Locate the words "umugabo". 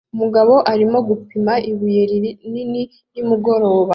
0.15-0.53